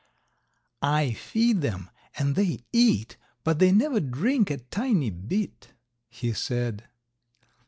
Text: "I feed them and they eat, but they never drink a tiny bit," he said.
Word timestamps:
"I 0.81 1.11
feed 1.13 1.61
them 1.61 1.91
and 2.17 2.33
they 2.35 2.63
eat, 2.73 3.17
but 3.43 3.59
they 3.59 3.71
never 3.71 3.99
drink 3.99 4.49
a 4.49 4.57
tiny 4.57 5.11
bit," 5.11 5.73
he 6.09 6.33
said. 6.33 6.85